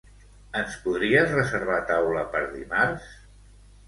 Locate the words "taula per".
1.91-2.41